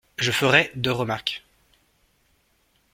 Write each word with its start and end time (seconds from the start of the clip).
Je 0.17 0.31
ferai 0.31 0.71
deux 0.73 0.91
remarques. 0.91 1.43